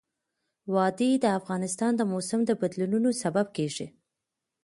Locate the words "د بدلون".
2.45-3.05